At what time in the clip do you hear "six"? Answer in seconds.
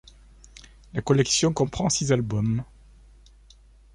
1.91-2.11